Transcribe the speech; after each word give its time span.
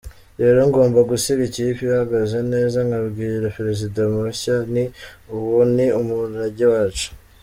Rero 0.41 0.59
ngomba 0.69 0.99
gusiga 1.11 1.41
ikipe 1.49 1.79
ihagaze 1.87 2.37
neza 2.53 2.77
nkabwira 2.87 3.53
perezida 3.57 3.99
mushya 4.13 4.55
nti, 4.71 4.85
'uwo 5.33 5.59
ni 5.75 5.87
umurage 5.99 6.65
wacu'". 6.73 7.09